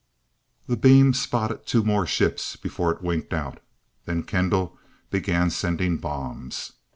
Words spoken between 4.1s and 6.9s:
Kendall began sending bombs.